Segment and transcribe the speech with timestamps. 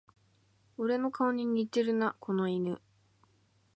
[0.79, 2.81] 俺の顔に似てるな、この犬